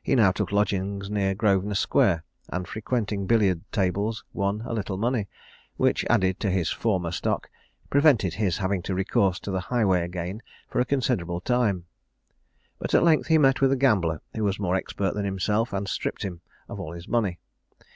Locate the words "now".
0.14-0.30